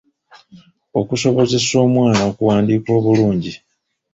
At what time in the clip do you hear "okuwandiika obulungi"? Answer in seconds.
2.29-3.53